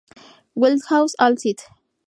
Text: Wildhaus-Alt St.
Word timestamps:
Wildhaus-Alt 0.55 1.39
St. 1.41 1.69